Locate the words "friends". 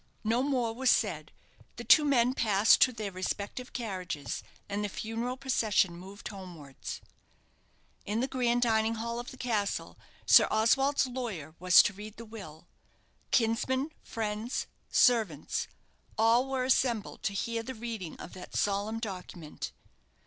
14.01-14.65